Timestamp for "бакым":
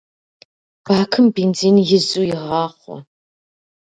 0.85-1.25